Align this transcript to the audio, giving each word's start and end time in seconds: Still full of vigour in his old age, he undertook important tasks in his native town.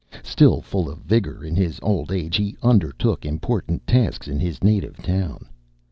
Still 0.23 0.61
full 0.61 0.89
of 0.89 0.97
vigour 1.01 1.43
in 1.43 1.55
his 1.55 1.79
old 1.83 2.11
age, 2.11 2.35
he 2.35 2.57
undertook 2.63 3.23
important 3.23 3.85
tasks 3.85 4.27
in 4.27 4.39
his 4.39 4.63
native 4.63 4.97
town. 4.97 5.47